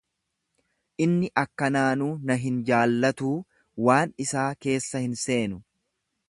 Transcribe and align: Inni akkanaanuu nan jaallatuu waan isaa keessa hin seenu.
Inni 1.05 1.27
akkanaanuu 1.41 2.09
nan 2.31 2.57
jaallatuu 2.71 3.35
waan 3.89 4.17
isaa 4.27 4.49
keessa 4.67 5.03
hin 5.05 5.15
seenu. 5.27 5.63